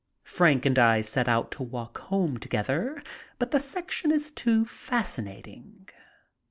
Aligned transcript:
Frank 0.23 0.65
and 0.65 0.79
I 0.79 1.01
set 1.01 1.27
out 1.29 1.51
to 1.51 1.61
walk 1.61 1.99
home 1.99 2.39
together, 2.39 3.03
but 3.37 3.51
the 3.51 3.59
section 3.59 4.11
is 4.11 4.31
too 4.31 4.65
fascinating. 4.65 5.89